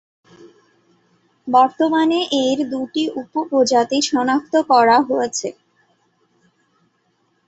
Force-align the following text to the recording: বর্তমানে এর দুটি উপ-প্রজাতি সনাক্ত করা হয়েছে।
বর্তমানে 1.47 2.19
এর 2.43 2.57
দুটি 2.71 3.03
উপ-প্রজাতি 3.19 3.97
সনাক্ত 4.09 4.53
করা 4.71 4.97
হয়েছে। 5.07 5.49